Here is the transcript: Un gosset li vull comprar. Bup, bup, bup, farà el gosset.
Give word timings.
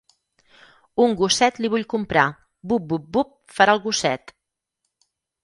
Un 1.03 1.11
gosset 1.19 1.59
li 1.65 1.69
vull 1.73 1.85
comprar. 1.95 2.23
Bup, 2.73 2.89
bup, 2.95 3.05
bup, 3.19 3.37
farà 3.59 3.77
el 3.79 3.85
gosset. 3.87 4.35